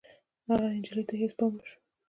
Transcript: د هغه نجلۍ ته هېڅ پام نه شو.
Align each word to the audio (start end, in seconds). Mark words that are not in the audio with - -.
د 0.45 0.47
هغه 0.49 0.67
نجلۍ 0.75 1.03
ته 1.09 1.13
هېڅ 1.21 1.31
پام 1.39 1.51
نه 1.57 1.63
شو. 1.69 1.77